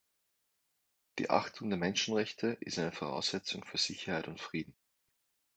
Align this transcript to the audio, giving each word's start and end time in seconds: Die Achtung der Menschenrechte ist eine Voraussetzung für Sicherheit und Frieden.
Die 1.19 1.29
Achtung 1.29 1.69
der 1.69 1.77
Menschenrechte 1.77 2.57
ist 2.61 2.79
eine 2.79 2.91
Voraussetzung 2.91 3.63
für 3.63 3.77
Sicherheit 3.77 4.27
und 4.27 4.41
Frieden. 4.41 4.73